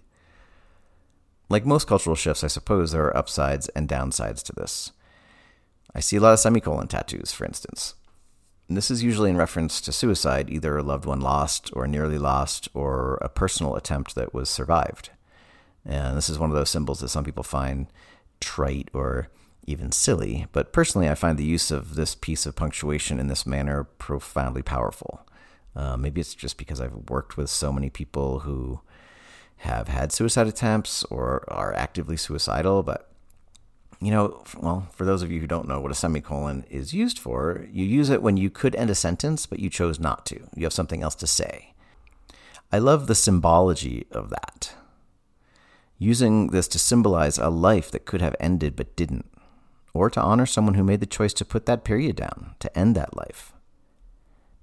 Like 1.48 1.64
most 1.64 1.88
cultural 1.88 2.14
shifts, 2.14 2.44
I 2.44 2.48
suppose 2.48 2.92
there 2.92 3.04
are 3.04 3.16
upsides 3.16 3.68
and 3.70 3.88
downsides 3.88 4.42
to 4.44 4.52
this. 4.52 4.92
I 5.94 6.00
see 6.00 6.16
a 6.16 6.20
lot 6.20 6.34
of 6.34 6.38
semicolon 6.38 6.86
tattoos, 6.88 7.32
for 7.32 7.44
instance. 7.44 7.94
And 8.68 8.76
this 8.76 8.90
is 8.90 9.02
usually 9.02 9.30
in 9.30 9.36
reference 9.36 9.80
to 9.80 9.90
suicide, 9.90 10.48
either 10.48 10.78
a 10.78 10.82
loved 10.82 11.04
one 11.04 11.20
lost 11.20 11.70
or 11.72 11.88
nearly 11.88 12.18
lost, 12.18 12.68
or 12.72 13.18
a 13.20 13.28
personal 13.28 13.74
attempt 13.74 14.14
that 14.14 14.32
was 14.32 14.48
survived. 14.48 15.10
And 15.84 16.16
this 16.16 16.28
is 16.28 16.38
one 16.38 16.50
of 16.50 16.56
those 16.56 16.70
symbols 16.70 17.00
that 17.00 17.08
some 17.08 17.24
people 17.24 17.42
find 17.42 17.88
trite 18.38 18.88
or 18.92 19.28
even 19.66 19.92
silly, 19.92 20.46
but 20.52 20.72
personally, 20.72 21.08
I 21.08 21.14
find 21.14 21.38
the 21.38 21.44
use 21.44 21.70
of 21.70 21.94
this 21.94 22.14
piece 22.14 22.46
of 22.46 22.56
punctuation 22.56 23.20
in 23.20 23.28
this 23.28 23.46
manner 23.46 23.84
profoundly 23.84 24.62
powerful. 24.62 25.26
Uh, 25.76 25.96
maybe 25.96 26.20
it's 26.20 26.34
just 26.34 26.56
because 26.56 26.80
I've 26.80 27.08
worked 27.08 27.36
with 27.36 27.50
so 27.50 27.72
many 27.72 27.90
people 27.90 28.40
who 28.40 28.80
have 29.58 29.88
had 29.88 30.12
suicide 30.12 30.46
attempts 30.46 31.04
or 31.04 31.44
are 31.48 31.74
actively 31.74 32.16
suicidal, 32.16 32.82
but 32.82 33.10
you 34.00 34.10
know, 34.10 34.42
well, 34.58 34.88
for 34.92 35.04
those 35.04 35.22
of 35.22 35.30
you 35.30 35.40
who 35.40 35.46
don't 35.46 35.68
know 35.68 35.78
what 35.78 35.90
a 35.90 35.94
semicolon 35.94 36.64
is 36.70 36.94
used 36.94 37.18
for, 37.18 37.66
you 37.70 37.84
use 37.84 38.08
it 38.08 38.22
when 38.22 38.38
you 38.38 38.48
could 38.48 38.74
end 38.74 38.88
a 38.88 38.94
sentence, 38.94 39.44
but 39.44 39.58
you 39.60 39.68
chose 39.68 40.00
not 40.00 40.24
to. 40.26 40.48
You 40.56 40.64
have 40.64 40.72
something 40.72 41.02
else 41.02 41.14
to 41.16 41.26
say. 41.26 41.74
I 42.72 42.78
love 42.78 43.06
the 43.06 43.14
symbology 43.14 44.06
of 44.10 44.30
that. 44.30 44.72
Using 45.98 46.46
this 46.46 46.66
to 46.68 46.78
symbolize 46.78 47.36
a 47.36 47.50
life 47.50 47.90
that 47.90 48.06
could 48.06 48.22
have 48.22 48.34
ended 48.40 48.74
but 48.74 48.96
didn't 48.96 49.26
or 49.92 50.10
to 50.10 50.20
honor 50.20 50.46
someone 50.46 50.74
who 50.74 50.84
made 50.84 51.00
the 51.00 51.06
choice 51.06 51.32
to 51.34 51.44
put 51.44 51.66
that 51.66 51.84
period 51.84 52.16
down, 52.16 52.54
to 52.58 52.78
end 52.78 52.94
that 52.96 53.16
life. 53.16 53.52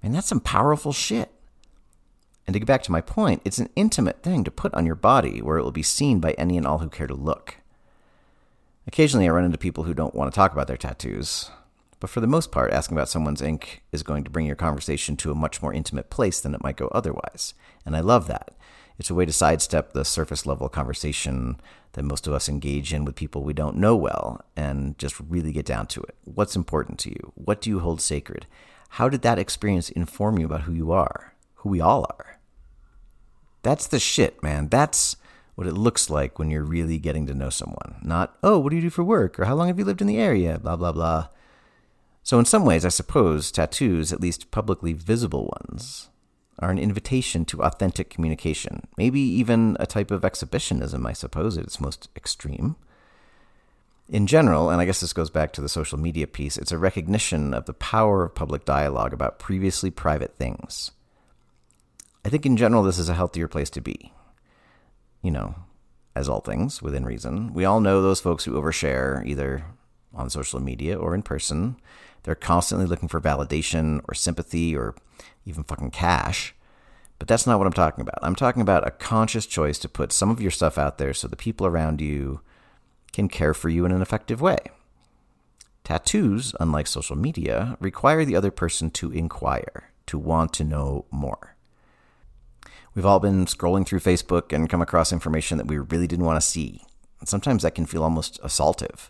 Man, 0.02 0.12
that's 0.12 0.28
some 0.28 0.40
powerful 0.40 0.92
shit. 0.92 1.30
And 2.46 2.54
to 2.54 2.60
get 2.60 2.66
back 2.66 2.82
to 2.84 2.92
my 2.92 3.00
point, 3.00 3.42
it's 3.44 3.58
an 3.58 3.68
intimate 3.76 4.22
thing 4.22 4.42
to 4.44 4.50
put 4.50 4.72
on 4.72 4.86
your 4.86 4.94
body 4.94 5.42
where 5.42 5.58
it 5.58 5.62
will 5.62 5.70
be 5.70 5.82
seen 5.82 6.18
by 6.18 6.32
any 6.32 6.56
and 6.56 6.66
all 6.66 6.78
who 6.78 6.88
care 6.88 7.06
to 7.06 7.14
look. 7.14 7.56
Occasionally, 8.86 9.26
I 9.26 9.30
run 9.30 9.44
into 9.44 9.58
people 9.58 9.84
who 9.84 9.92
don't 9.92 10.14
want 10.14 10.32
to 10.32 10.34
talk 10.34 10.52
about 10.52 10.66
their 10.66 10.78
tattoos, 10.78 11.50
but 12.00 12.08
for 12.08 12.20
the 12.20 12.26
most 12.26 12.50
part, 12.50 12.72
asking 12.72 12.96
about 12.96 13.10
someone's 13.10 13.42
ink 13.42 13.82
is 13.92 14.02
going 14.02 14.24
to 14.24 14.30
bring 14.30 14.46
your 14.46 14.56
conversation 14.56 15.16
to 15.18 15.30
a 15.30 15.34
much 15.34 15.60
more 15.60 15.74
intimate 15.74 16.08
place 16.10 16.40
than 16.40 16.54
it 16.54 16.62
might 16.62 16.76
go 16.76 16.88
otherwise. 16.88 17.52
And 17.84 17.94
I 17.94 18.00
love 18.00 18.28
that. 18.28 18.56
It's 18.98 19.10
a 19.10 19.14
way 19.14 19.24
to 19.24 19.32
sidestep 19.32 19.92
the 19.92 20.04
surface 20.04 20.44
level 20.44 20.68
conversation 20.68 21.60
that 21.92 22.02
most 22.02 22.26
of 22.26 22.32
us 22.32 22.48
engage 22.48 22.92
in 22.92 23.04
with 23.04 23.14
people 23.14 23.42
we 23.42 23.52
don't 23.52 23.76
know 23.76 23.94
well 23.94 24.44
and 24.56 24.98
just 24.98 25.18
really 25.20 25.52
get 25.52 25.66
down 25.66 25.86
to 25.88 26.00
it. 26.02 26.16
What's 26.24 26.56
important 26.56 26.98
to 27.00 27.10
you? 27.10 27.32
What 27.34 27.60
do 27.60 27.70
you 27.70 27.78
hold 27.78 28.00
sacred? 28.00 28.46
How 28.90 29.08
did 29.08 29.22
that 29.22 29.38
experience 29.38 29.90
inform 29.90 30.38
you 30.38 30.46
about 30.46 30.62
who 30.62 30.72
you 30.72 30.90
are, 30.90 31.34
who 31.56 31.68
we 31.68 31.80
all 31.80 32.04
are? 32.04 32.40
That's 33.62 33.86
the 33.86 34.00
shit, 34.00 34.42
man. 34.42 34.68
That's 34.68 35.16
what 35.54 35.66
it 35.66 35.74
looks 35.74 36.08
like 36.08 36.38
when 36.38 36.50
you're 36.50 36.62
really 36.62 36.98
getting 36.98 37.26
to 37.26 37.34
know 37.34 37.50
someone. 37.50 37.96
Not, 38.02 38.36
oh, 38.42 38.58
what 38.58 38.70
do 38.70 38.76
you 38.76 38.82
do 38.82 38.90
for 38.90 39.04
work? 39.04 39.38
Or 39.38 39.44
how 39.44 39.54
long 39.54 39.68
have 39.68 39.78
you 39.78 39.84
lived 39.84 40.00
in 40.00 40.06
the 40.06 40.18
area? 40.18 40.58
Blah, 40.58 40.76
blah, 40.76 40.92
blah. 40.92 41.28
So, 42.22 42.38
in 42.38 42.44
some 42.44 42.64
ways, 42.64 42.84
I 42.84 42.90
suppose 42.90 43.50
tattoos, 43.50 44.12
at 44.12 44.20
least 44.20 44.50
publicly 44.50 44.92
visible 44.92 45.52
ones, 45.60 46.10
are 46.58 46.70
an 46.70 46.78
invitation 46.78 47.44
to 47.46 47.62
authentic 47.62 48.10
communication, 48.10 48.86
maybe 48.96 49.20
even 49.20 49.76
a 49.78 49.86
type 49.86 50.10
of 50.10 50.24
exhibitionism, 50.24 51.06
I 51.06 51.12
suppose, 51.12 51.56
at 51.56 51.64
its 51.64 51.80
most 51.80 52.08
extreme. 52.16 52.76
In 54.08 54.26
general, 54.26 54.70
and 54.70 54.80
I 54.80 54.84
guess 54.84 55.00
this 55.00 55.12
goes 55.12 55.30
back 55.30 55.52
to 55.52 55.60
the 55.60 55.68
social 55.68 55.98
media 55.98 56.26
piece, 56.26 56.56
it's 56.56 56.72
a 56.72 56.78
recognition 56.78 57.52
of 57.52 57.66
the 57.66 57.74
power 57.74 58.24
of 58.24 58.34
public 58.34 58.64
dialogue 58.64 59.12
about 59.12 59.38
previously 59.38 59.90
private 59.90 60.36
things. 60.36 60.90
I 62.24 62.30
think 62.30 62.44
in 62.44 62.56
general, 62.56 62.82
this 62.82 62.98
is 62.98 63.08
a 63.08 63.14
healthier 63.14 63.48
place 63.48 63.70
to 63.70 63.80
be. 63.80 64.12
You 65.22 65.30
know, 65.30 65.54
as 66.14 66.28
all 66.28 66.40
things, 66.40 66.82
within 66.82 67.04
reason. 67.04 67.52
We 67.52 67.64
all 67.64 67.80
know 67.80 68.02
those 68.02 68.20
folks 68.20 68.44
who 68.44 68.52
overshare, 68.60 69.24
either 69.26 69.64
on 70.14 70.30
social 70.30 70.60
media 70.60 70.98
or 70.98 71.14
in 71.14 71.22
person, 71.22 71.76
They're 72.22 72.34
constantly 72.34 72.86
looking 72.86 73.08
for 73.08 73.20
validation 73.20 74.02
or 74.08 74.14
sympathy 74.14 74.76
or 74.76 74.94
even 75.44 75.64
fucking 75.64 75.90
cash. 75.90 76.54
But 77.18 77.26
that's 77.26 77.46
not 77.46 77.58
what 77.58 77.66
I'm 77.66 77.72
talking 77.72 78.02
about. 78.02 78.18
I'm 78.22 78.36
talking 78.36 78.62
about 78.62 78.86
a 78.86 78.92
conscious 78.92 79.46
choice 79.46 79.78
to 79.80 79.88
put 79.88 80.12
some 80.12 80.30
of 80.30 80.40
your 80.40 80.50
stuff 80.50 80.78
out 80.78 80.98
there 80.98 81.14
so 81.14 81.26
the 81.26 81.36
people 81.36 81.66
around 81.66 82.00
you 82.00 82.40
can 83.12 83.28
care 83.28 83.54
for 83.54 83.68
you 83.68 83.84
in 83.84 83.92
an 83.92 84.02
effective 84.02 84.40
way. 84.40 84.58
Tattoos, 85.82 86.54
unlike 86.60 86.86
social 86.86 87.16
media, 87.16 87.76
require 87.80 88.24
the 88.24 88.36
other 88.36 88.50
person 88.50 88.90
to 88.90 89.10
inquire, 89.10 89.90
to 90.06 90.18
want 90.18 90.52
to 90.52 90.64
know 90.64 91.06
more. 91.10 91.56
We've 92.94 93.06
all 93.06 93.20
been 93.20 93.46
scrolling 93.46 93.86
through 93.86 94.00
Facebook 94.00 94.52
and 94.52 94.68
come 94.68 94.82
across 94.82 95.12
information 95.12 95.56
that 95.58 95.66
we 95.66 95.78
really 95.78 96.06
didn't 96.06 96.26
want 96.26 96.40
to 96.40 96.46
see. 96.46 96.82
And 97.20 97.28
sometimes 97.28 97.62
that 97.62 97.74
can 97.74 97.86
feel 97.86 98.02
almost 98.02 98.40
assaultive. 98.42 99.08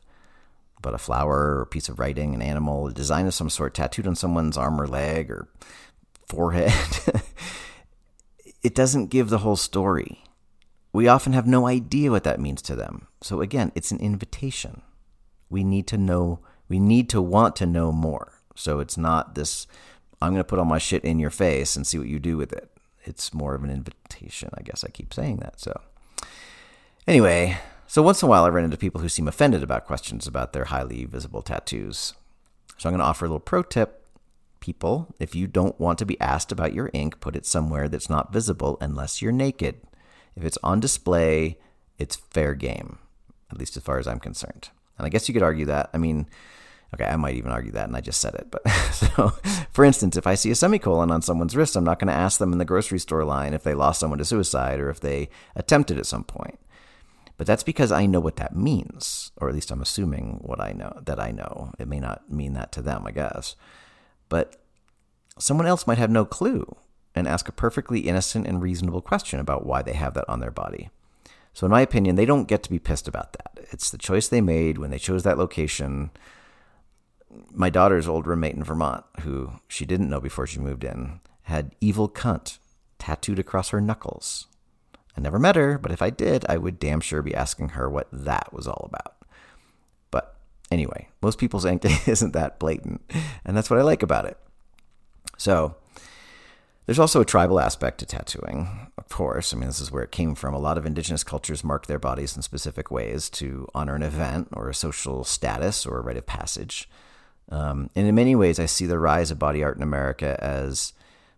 But 0.81 0.95
a 0.95 0.99
flower 0.99 1.57
or 1.57 1.63
a 1.63 1.67
piece 1.67 1.89
of 1.89 1.99
writing, 1.99 2.35
an 2.35 2.43
animal, 2.43 2.87
a 2.87 2.93
design 2.93 3.27
of 3.27 3.35
some 3.35 3.51
sort 3.51 3.75
tattooed 3.75 4.07
on 4.07 4.15
someone's 4.15 4.57
arm 4.57 4.81
or 4.81 4.87
leg 4.87 5.31
or 5.31 5.49
forehead, 6.29 6.73
it 8.63 8.75
doesn't 8.75 9.09
give 9.09 9.29
the 9.29 9.39
whole 9.39 9.57
story. 9.57 10.23
We 10.93 11.09
often 11.09 11.33
have 11.33 11.47
no 11.47 11.67
idea 11.67 12.11
what 12.11 12.25
that 12.25 12.41
means 12.41 12.63
to 12.63 12.77
them. 12.77 13.09
So 13.23 13.41
again, 13.41 13.73
it's 13.75 13.91
an 13.91 13.99
invitation. 13.99 14.83
We 15.51 15.65
need 15.65 15.87
to 15.89 15.99
know 15.99 16.41
we 16.69 16.79
need 16.79 17.09
to 17.11 17.23
want 17.23 17.57
to 17.57 17.67
know 17.67 17.91
more. 17.91 18.33
So 18.55 18.81
it's 18.81 18.99
not 18.99 19.35
this, 19.35 19.67
I'm 20.21 20.33
going 20.33 20.41
to 20.41 20.45
put 20.45 20.59
all 20.59 20.65
my 20.65 20.79
shit 20.79 21.05
in 21.05 21.19
your 21.19 21.31
face 21.31 21.77
and 21.77 21.87
see 21.87 21.99
what 21.99 22.09
you 22.09 22.19
do 22.19 22.37
with 22.37 22.53
it. 22.53 22.71
It's 23.05 23.33
more 23.33 23.55
of 23.55 23.65
an 23.65 23.71
invitation. 23.71 24.51
I 24.55 24.63
guess 24.63 24.85
I 24.85 24.89
keep 24.89 25.15
saying 25.15 25.39
that. 25.39 25.61
So, 25.61 25.81
anyway, 27.07 27.59
so 27.89 28.03
once 28.03 28.23
in 28.23 28.27
a 28.27 28.31
while 28.31 28.45
I 28.45 28.51
run 28.51 28.65
into 28.65 28.77
people 28.77 29.01
who 29.01 29.09
seem 29.09 29.27
offended 29.27 29.63
about 29.65 29.87
questions 29.87 30.27
about 30.27 30.53
their 30.53 30.67
highly 30.67 31.05
visible 31.05 31.43
tattoos. 31.43 32.15
So 32.77 32.89
I'm 32.89 32.93
going 32.93 33.01
to 33.01 33.07
offer 33.07 33.25
a 33.25 33.29
little 33.29 33.41
pro 33.41 33.63
tip. 33.63 34.07
People, 34.61 35.15
if 35.19 35.35
you 35.35 35.47
don't 35.47 35.79
want 35.81 35.99
to 35.99 36.07
be 36.07 36.21
asked 36.21 36.53
about 36.53 36.75
your 36.75 36.91
ink, 36.93 37.21
put 37.21 37.35
it 37.35 37.47
somewhere 37.47 37.89
that's 37.89 38.11
not 38.11 38.33
visible 38.33 38.77
unless 38.81 39.21
you're 39.21 39.33
naked. 39.33 39.81
If 40.37 40.45
it's 40.45 40.59
on 40.63 40.79
display, 40.81 41.59
it's 41.99 42.17
fair 42.17 42.55
game, 42.55 42.99
at 43.51 43.59
least 43.59 43.77
as 43.77 43.83
far 43.83 43.99
as 43.99 44.07
I'm 44.07 44.21
concerned. 44.21 44.71
And 44.97 45.07
I 45.07 45.11
guess 45.11 45.29
you 45.29 45.33
could 45.33 45.43
argue 45.43 45.67
that. 45.67 45.91
I 45.95 45.99
mean, 45.99 46.27
Okay, 46.95 47.05
I 47.05 47.17
might 47.17 47.35
even 47.35 47.53
argue 47.53 47.73
that, 47.73 47.87
and 47.87 47.97
I 47.97 48.01
just 48.01 48.21
said 48.21 48.35
it. 48.35 48.47
But 48.51 48.67
so, 48.93 49.29
for 49.73 49.85
instance, 49.85 50.17
if 50.17 50.27
I 50.27 50.35
see 50.35 50.51
a 50.51 50.55
semicolon 50.55 51.11
on 51.11 51.21
someone's 51.21 51.55
wrist, 51.55 51.77
I'm 51.77 51.85
not 51.85 51.99
going 51.99 52.09
to 52.09 52.15
ask 52.15 52.39
them 52.39 52.53
in 52.53 52.59
the 52.59 52.65
grocery 52.65 52.99
store 52.99 53.25
line 53.25 53.53
if 53.53 53.63
they 53.63 53.75
lost 53.75 54.01
someone 54.01 54.19
to 54.19 54.25
suicide 54.25 54.81
or 54.81 54.89
if 54.89 55.01
they 55.01 55.29
attempted 55.55 55.99
at 55.99 56.07
some 56.07 56.25
point. 56.25 56.59
But 57.39 57.47
that's 57.47 57.63
because 57.63 57.91
I 57.91 58.05
know 58.05 58.21
what 58.21 58.37
that 58.37 58.55
means, 58.55 59.33
or 59.37 59.49
at 59.49 59.55
least 59.55 59.71
I'm 59.71 59.81
assuming 59.81 60.41
what 60.43 60.61
I 60.61 60.73
know 60.73 61.01
that 61.07 61.19
I 61.19 61.31
know. 61.31 61.73
It 61.79 61.89
may 61.89 62.01
not 62.01 62.31
mean 62.31 62.53
that 62.53 62.73
to 62.73 62.83
them, 62.83 63.05
I 63.07 63.13
guess. 63.13 63.57
But 64.29 64.57
someone 65.39 65.67
else 65.67 65.87
might 65.87 65.99
have 65.99 66.11
no 66.11 66.27
clue 66.27 66.77
and 67.15 67.27
ask 67.27 67.49
a 67.49 67.53
perfectly 67.53 68.01
innocent 68.01 68.47
and 68.47 68.61
reasonable 68.61 69.01
question 69.01 69.41
about 69.41 69.65
why 69.65 69.83
they 69.83 69.95
have 69.95 70.15
that 70.15 70.29
on 70.29 70.41
their 70.41 70.51
body. 70.51 70.91
So, 71.55 71.65
in 71.65 71.71
my 71.71 71.81
opinion, 71.81 72.17
they 72.17 72.27
don't 72.27 72.49
get 72.49 72.63
to 72.65 72.71
be 72.71 72.79
pissed 72.79 73.09
about 73.09 73.33
that. 73.33 73.65
It's 73.71 73.91
the 73.91 73.99
choice 73.99 74.29
they 74.29 74.41
made 74.41 74.79
when 74.79 74.91
they 74.91 74.99
chose 74.99 75.23
that 75.23 75.39
location 75.39 76.11
my 77.51 77.71
daughter's 77.71 78.09
old 78.09 78.27
roommate 78.27 78.55
in 78.55 78.65
Vermont, 78.65 79.05
who 79.21 79.53
she 79.69 79.85
didn't 79.85 80.11
know 80.11 80.21
before 80.21 80.47
she 80.47 80.59
moved 80.59 80.85
in, 80.85 81.21
had 81.43 81.75
evil 81.81 82.09
cunt 82.09 82.59
tattooed 82.99 83.39
across 83.39 83.71
her 83.71 83.81
knuckles. 83.81 84.47
I 85.19 85.21
never 85.21 85.41
met 85.41 85.57
her, 85.57 85.79
but 85.79 85.91
if 85.91 86.01
I 86.01 86.11
did, 86.11 86.47
I 86.49 86.59
would 86.59 86.79
damn 86.79 87.01
sure 87.01 87.23
be 87.23 87.35
asking 87.35 87.71
her 87.71 87.91
what 87.91 88.07
that 88.13 88.53
was 88.53 88.69
all 88.69 88.89
about. 88.89 89.17
But 90.13 90.37
anyway, 90.71 91.09
most 91.21 91.39
people's 91.39 91.65
ink 91.67 91.85
isn't 92.07 92.35
that 92.35 92.61
blatant, 92.61 93.03
and 93.45 93.57
that's 93.57 93.69
what 93.69 93.81
I 93.81 93.83
like 93.83 94.05
about 94.05 94.27
it. 94.27 94.39
So, 95.37 95.75
there's 96.87 97.01
also 97.01 97.21
a 97.21 97.25
tribal 97.25 97.59
aspect 97.59 97.99
to 97.99 98.07
tattooing, 98.07 98.93
of 98.97 99.09
course. 99.09 99.53
I 99.53 99.57
mean, 99.57 99.67
this 99.67 99.81
is 99.81 99.91
where 99.91 100.05
it 100.05 100.13
came 100.13 100.37
from. 100.37 100.55
A 100.55 100.59
lot 100.61 100.79
of 100.79 100.87
indigenous 100.87 101.25
cultures 101.25 101.65
mark 101.65 101.87
their 101.87 101.99
bodies 101.99 102.37
in 102.37 102.43
specific 102.43 102.89
ways 102.89 103.29
to 103.31 103.67
honor 103.75 103.97
an 103.97 104.05
event 104.05 104.49
or 104.53 104.69
a 104.69 104.75
social 104.75 105.25
status 105.25 105.85
or 105.85 105.99
a 105.99 106.01
rite 106.01 106.17
of 106.17 106.27
passage. 106.27 106.89
Um, 107.51 107.91
and 107.97 108.07
in 108.07 108.15
many 108.15 108.37
ways, 108.37 108.61
I 108.61 108.67
see 108.67 108.87
the 108.87 109.01
rise 109.01 109.33
of 109.33 109.39
body 109.41 109.65
art 109.65 109.77
in 109.77 109.83
America 109.83 110.39
as 110.41 110.93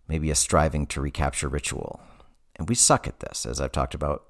maybe 0.07 0.29
a 0.29 0.35
striving 0.35 0.85
to 0.85 1.01
recapture 1.01 1.49
ritual. 1.49 1.99
And 2.61 2.69
we 2.69 2.75
suck 2.75 3.07
at 3.07 3.21
this, 3.21 3.47
as 3.47 3.59
I've 3.59 3.71
talked 3.71 3.95
about 3.95 4.23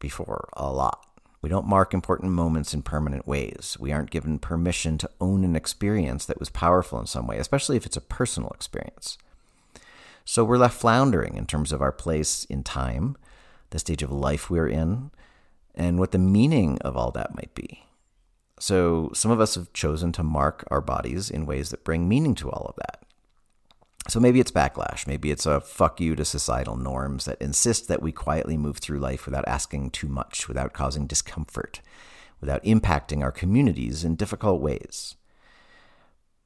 before, 0.00 0.50
a 0.52 0.70
lot. 0.70 1.06
We 1.40 1.48
don't 1.48 1.66
mark 1.66 1.94
important 1.94 2.30
moments 2.30 2.74
in 2.74 2.82
permanent 2.82 3.26
ways. 3.26 3.78
We 3.80 3.90
aren't 3.90 4.10
given 4.10 4.38
permission 4.38 4.98
to 4.98 5.08
own 5.18 5.44
an 5.44 5.56
experience 5.56 6.26
that 6.26 6.38
was 6.38 6.50
powerful 6.50 7.00
in 7.00 7.06
some 7.06 7.26
way, 7.26 7.38
especially 7.38 7.78
if 7.78 7.86
it's 7.86 7.96
a 7.96 8.02
personal 8.02 8.50
experience. 8.50 9.16
So 10.26 10.44
we're 10.44 10.58
left 10.58 10.78
floundering 10.78 11.38
in 11.38 11.46
terms 11.46 11.72
of 11.72 11.80
our 11.80 11.90
place 11.90 12.44
in 12.50 12.64
time, 12.64 13.16
the 13.70 13.78
stage 13.78 14.02
of 14.02 14.12
life 14.12 14.50
we're 14.50 14.68
in, 14.68 15.10
and 15.74 15.98
what 15.98 16.12
the 16.12 16.18
meaning 16.18 16.76
of 16.82 16.98
all 16.98 17.10
that 17.12 17.34
might 17.34 17.54
be. 17.54 17.86
So 18.58 19.10
some 19.14 19.30
of 19.30 19.40
us 19.40 19.54
have 19.54 19.72
chosen 19.72 20.12
to 20.12 20.22
mark 20.22 20.68
our 20.70 20.82
bodies 20.82 21.30
in 21.30 21.46
ways 21.46 21.70
that 21.70 21.84
bring 21.84 22.06
meaning 22.06 22.34
to 22.34 22.50
all 22.50 22.66
of 22.66 22.76
that. 22.76 22.99
So 24.08 24.18
maybe 24.18 24.40
it's 24.40 24.50
backlash. 24.50 25.06
Maybe 25.06 25.30
it's 25.30 25.46
a 25.46 25.60
fuck 25.60 26.00
you 26.00 26.16
to 26.16 26.24
societal 26.24 26.76
norms 26.76 27.26
that 27.26 27.40
insist 27.40 27.88
that 27.88 28.02
we 28.02 28.12
quietly 28.12 28.56
move 28.56 28.78
through 28.78 28.98
life 28.98 29.26
without 29.26 29.46
asking 29.46 29.90
too 29.90 30.08
much, 30.08 30.48
without 30.48 30.72
causing 30.72 31.06
discomfort, 31.06 31.80
without 32.40 32.64
impacting 32.64 33.22
our 33.22 33.30
communities 33.30 34.02
in 34.02 34.16
difficult 34.16 34.60
ways. 34.60 35.16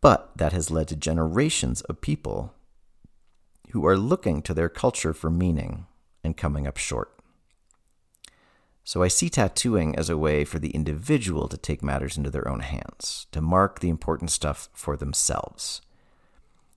But 0.00 0.36
that 0.36 0.52
has 0.52 0.70
led 0.70 0.88
to 0.88 0.96
generations 0.96 1.80
of 1.82 2.00
people 2.00 2.52
who 3.70 3.86
are 3.86 3.96
looking 3.96 4.42
to 4.42 4.52
their 4.52 4.68
culture 4.68 5.14
for 5.14 5.30
meaning 5.30 5.86
and 6.22 6.36
coming 6.36 6.66
up 6.66 6.76
short. 6.76 7.10
So 8.84 9.02
I 9.02 9.08
see 9.08 9.30
tattooing 9.30 9.96
as 9.96 10.10
a 10.10 10.18
way 10.18 10.44
for 10.44 10.58
the 10.58 10.70
individual 10.70 11.48
to 11.48 11.56
take 11.56 11.82
matters 11.82 12.18
into 12.18 12.30
their 12.30 12.46
own 12.46 12.60
hands, 12.60 13.26
to 13.32 13.40
mark 13.40 13.80
the 13.80 13.88
important 13.88 14.30
stuff 14.30 14.68
for 14.74 14.96
themselves. 14.96 15.80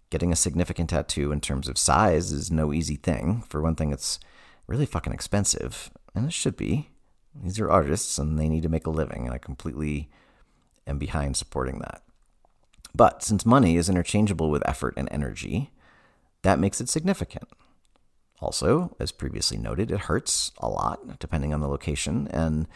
Getting 0.09 0.31
a 0.31 0.37
significant 0.37 0.89
tattoo 0.89 1.31
in 1.31 1.41
terms 1.41 1.67
of 1.67 1.77
size 1.77 2.31
is 2.31 2.49
no 2.49 2.73
easy 2.73 2.95
thing. 2.95 3.43
For 3.49 3.61
one 3.61 3.75
thing, 3.75 3.91
it's 3.91 4.19
really 4.65 4.85
fucking 4.85 5.13
expensive, 5.13 5.91
and 6.15 6.25
it 6.25 6.33
should 6.33 6.55
be. 6.55 6.89
These 7.35 7.59
are 7.59 7.69
artists 7.69 8.17
and 8.17 8.39
they 8.39 8.49
need 8.49 8.63
to 8.63 8.69
make 8.69 8.87
a 8.87 8.91
living, 8.91 9.25
and 9.25 9.33
I 9.33 9.37
completely 9.37 10.09
am 10.87 10.97
behind 10.97 11.35
supporting 11.35 11.79
that. 11.79 12.01
But 12.95 13.23
since 13.23 13.45
money 13.45 13.75
is 13.77 13.89
interchangeable 13.89 14.49
with 14.49 14.67
effort 14.67 14.93
and 14.97 15.07
energy, 15.11 15.71
that 16.41 16.59
makes 16.59 16.81
it 16.81 16.89
significant. 16.89 17.49
Also, 18.39 18.95
as 18.99 19.11
previously 19.11 19.57
noted, 19.57 19.91
it 19.91 20.01
hurts 20.01 20.51
a 20.59 20.69
lot 20.69 21.19
depending 21.19 21.53
on 21.53 21.59
the 21.59 21.67
location. 21.67 22.27
And 22.29 22.67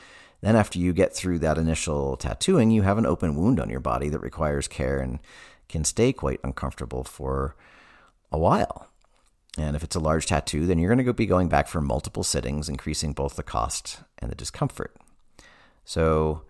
then 0.41 0.55
after 0.55 0.79
you 0.79 0.91
get 0.91 1.15
through 1.15 1.39
that 1.39 1.57
initial 1.57 2.17
tattooing, 2.17 2.71
you 2.71 2.81
have 2.81 2.97
an 2.97 3.05
open 3.05 3.35
wound 3.35 3.59
on 3.59 3.69
your 3.69 3.79
body 3.79 4.09
that 4.09 4.19
requires 4.19 4.67
care 4.67 4.99
and 4.99 5.19
can 5.71 5.83
stay 5.83 6.13
quite 6.13 6.39
uncomfortable 6.43 7.03
for 7.03 7.55
a 8.31 8.37
while. 8.37 8.87
And 9.57 9.75
if 9.75 9.83
it's 9.83 9.95
a 9.95 9.99
large 9.99 10.27
tattoo, 10.27 10.65
then 10.65 10.79
you're 10.79 10.93
going 10.93 11.05
to 11.05 11.13
be 11.13 11.25
going 11.25 11.49
back 11.49 11.67
for 11.67 11.81
multiple 11.81 12.23
sittings, 12.23 12.69
increasing 12.69 13.13
both 13.13 13.35
the 13.35 13.43
cost 13.43 13.99
and 14.19 14.31
the 14.31 14.35
discomfort. 14.35 14.95
So, 15.83 16.43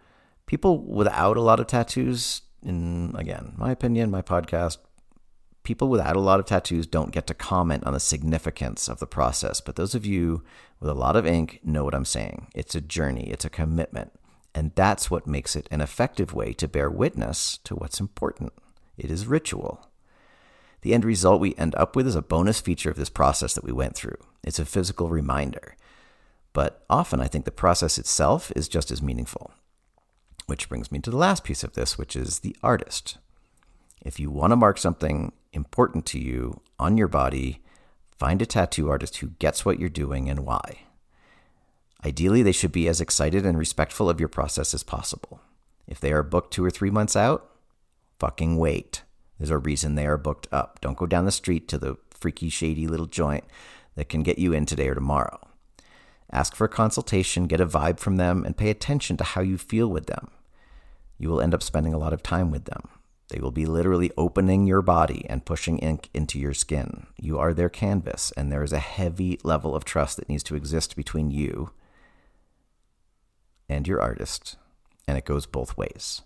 people 0.46 0.78
without 0.84 1.38
a 1.38 1.42
lot 1.42 1.60
of 1.60 1.68
tattoos, 1.68 2.42
in 2.62 3.16
again, 3.18 3.54
my 3.58 3.72
opinion, 3.72 4.12
my 4.12 4.22
podcast, 4.22 4.78
people 5.64 5.88
without 5.88 6.16
a 6.16 6.20
lot 6.20 6.40
of 6.40 6.46
tattoos 6.46 6.86
don't 6.86 7.12
get 7.12 7.28
to 7.28 7.34
comment 7.34 7.86
on 7.86 7.94
the 7.94 8.00
significance 8.00 8.88
of 8.88 9.00
the 9.00 9.08
process, 9.08 9.62
but 9.62 9.76
those 9.76 9.96
of 9.96 10.06
you 10.06 10.44
with 10.80 10.90
a 10.90 10.96
lot 10.96 11.16
of 11.16 11.26
ink 11.26 11.60
know 11.64 11.84
what 11.84 11.96
I'm 11.96 12.06
saying. 12.06 12.48
It's 12.54 12.76
a 12.76 12.82
journey, 12.82 13.30
it's 13.30 13.46
a 13.46 13.50
commitment, 13.50 14.12
and 14.54 14.72
that's 14.76 15.10
what 15.10 15.28
makes 15.28 15.56
it 15.56 15.68
an 15.72 15.82
effective 15.82 16.34
way 16.34 16.54
to 16.54 16.68
bear 16.68 16.90
witness 16.90 17.58
to 17.64 17.76
what's 17.76 18.00
important. 18.00 18.54
It 18.98 19.12
is 19.12 19.28
ritual. 19.28 19.88
The 20.82 20.94
end 20.94 21.06
result 21.06 21.42
we 21.42 21.56
end 21.56 21.76
up 21.76 21.96
with 21.96 22.08
is 22.08 22.16
a 22.16 22.22
bonus 22.22 22.60
feature 22.60 22.90
of 22.90 22.98
this 22.98 23.10
process 23.10 23.54
that 23.54 23.64
we 23.64 23.72
went 23.72 23.96
through. 23.96 24.18
It's 24.44 24.60
a 24.60 24.66
physical 24.66 25.10
reminder. 25.10 25.76
But 26.54 26.84
often 26.90 27.22
I 27.22 27.28
think 27.28 27.46
the 27.46 27.52
process 27.52 27.98
itself 27.98 28.52
is 28.56 28.68
just 28.68 28.92
as 28.92 29.02
meaningful. 29.02 29.52
Which 30.48 30.68
brings 30.68 30.92
me 30.92 31.00
to 31.00 31.12
the 31.12 31.18
last 31.18 31.44
piece 31.44 31.64
of 31.64 31.74
this, 31.74 31.98
which 31.98 32.16
is 32.16 32.40
the 32.40 32.56
artist. 32.64 33.18
If 34.02 34.20
you 34.20 34.32
want 34.32 34.52
to 34.52 34.58
mark 34.58 34.78
something 34.78 35.32
important 35.54 36.06
to 36.08 36.20
you 36.20 36.62
on 36.80 36.98
your 36.98 37.08
body, 37.08 37.62
find 38.18 38.42
a 38.42 38.46
tattoo 38.46 38.90
artist 38.90 39.18
who 39.18 39.28
gets 39.40 39.64
what 39.64 39.80
you're 39.80 39.90
doing 39.90 40.30
and 40.30 40.40
why. 40.40 40.80
Ideally, 42.04 42.42
they 42.42 42.52
should 42.52 42.72
be 42.72 42.88
as 42.88 43.00
excited 43.00 43.46
and 43.46 43.58
respectful 43.58 44.10
of 44.10 44.20
your 44.20 44.30
process 44.30 44.74
as 44.74 44.82
possible. 44.82 45.40
If 45.88 46.00
they 46.00 46.12
are 46.12 46.24
booked 46.24 46.52
two 46.52 46.66
or 46.66 46.72
three 46.72 46.90
months 46.90 47.16
out, 47.16 47.51
fucking 48.22 48.56
wait. 48.56 49.02
There's 49.40 49.50
a 49.50 49.58
reason 49.58 49.96
they 49.96 50.06
are 50.06 50.16
booked 50.16 50.48
up. 50.52 50.80
Don't 50.80 50.98
go 50.98 51.08
down 51.08 51.26
the 51.26 51.32
street 51.32 51.68
to 51.70 51.80
the 51.80 51.98
freaky, 52.12 52.50
shady 52.50 52.86
little 52.86 53.08
joint 53.08 53.44
that 53.96 54.10
can 54.10 54.22
get 54.22 54.38
you 54.38 54.54
in 54.54 54.68
today 54.68 54.90
or 54.90 54.94
tomorrow. 54.94 55.40
Ask 56.32 56.56
for 56.56 56.66
a 56.66 56.70
consultation, 56.70 57.48
get 57.48 57.60
a 57.60 57.66
vibe 57.66 58.00
from 58.00 58.18
them, 58.18 58.46
and 58.46 58.56
pay 58.56 58.70
attention 58.70 59.18
to 59.18 59.24
how 59.24 59.42
you 59.42 59.58
feel 59.58 59.88
with 59.88 60.06
them. 60.06 60.30
You 61.18 61.30
will 61.30 61.42
end 61.42 61.56
up 61.56 61.64
spending 61.64 61.96
a 61.96 61.98
lot 61.98 62.14
of 62.14 62.22
time 62.22 62.52
with 62.52 62.66
them. 62.66 62.90
They 63.30 63.40
will 63.40 63.52
be 63.52 63.66
literally 63.66 64.12
opening 64.16 64.68
your 64.68 64.84
body 64.84 65.26
and 65.28 65.44
pushing 65.44 65.80
ink 65.80 66.12
into 66.14 66.38
your 66.38 66.54
skin. 66.54 67.08
You 67.18 67.40
are 67.40 67.56
their 67.56 67.70
canvas, 67.70 68.32
and 68.38 68.52
there 68.52 68.64
is 68.64 68.72
a 68.72 68.78
heavy 68.78 69.40
level 69.44 69.76
of 69.76 69.84
trust 69.84 70.18
that 70.18 70.30
needs 70.30 70.44
to 70.44 70.56
exist 70.56 70.96
between 70.96 71.32
you 71.32 71.72
and 73.68 73.88
your 73.88 74.00
artist, 74.00 74.58
and 75.08 75.18
it 75.18 75.26
goes 75.26 75.48
both 75.48 75.76
ways. 75.76 76.22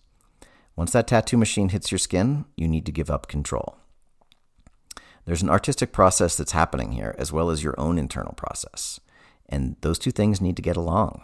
Once 0.75 0.91
that 0.91 1.07
tattoo 1.07 1.37
machine 1.37 1.69
hits 1.69 1.91
your 1.91 1.99
skin, 1.99 2.45
you 2.55 2.67
need 2.67 2.85
to 2.85 2.91
give 2.91 3.09
up 3.09 3.27
control. 3.27 3.77
There's 5.25 5.41
an 5.41 5.49
artistic 5.49 5.91
process 5.91 6.35
that's 6.35 6.51
happening 6.51 6.91
here, 6.91 7.15
as 7.17 7.31
well 7.31 7.49
as 7.49 7.63
your 7.63 7.79
own 7.79 7.97
internal 7.97 8.33
process, 8.33 8.99
and 9.49 9.75
those 9.81 9.97
two 9.97 10.11
things 10.11 10.41
need 10.41 10.55
to 10.55 10.61
get 10.61 10.77
along. 10.77 11.21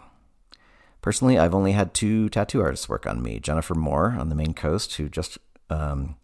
Personally, 1.02 1.38
I've 1.38 1.54
only 1.54 1.72
had 1.72 1.94
two 1.94 2.28
tattoo 2.28 2.62
artists 2.62 2.88
work 2.88 3.06
on 3.06 3.22
me 3.22 3.40
Jennifer 3.40 3.74
Moore 3.74 4.16
on 4.18 4.28
the 4.28 4.34
Maine 4.34 4.54
Coast, 4.54 4.94
who 4.96 5.08
just 5.08 5.38
um, 5.70 6.16